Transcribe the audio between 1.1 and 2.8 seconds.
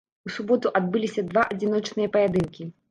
два адзіночныя паядынкі.